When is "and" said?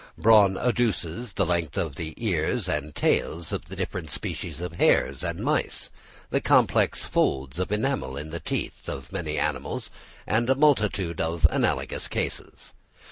2.67-2.95, 5.23-5.41, 10.25-10.49